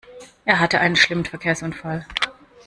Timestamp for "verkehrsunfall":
1.25-2.07